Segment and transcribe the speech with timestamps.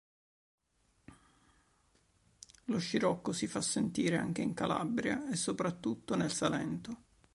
[2.63, 7.03] Lo scirocco si fa sentire anche in Calabria e soprattutto nel Salento.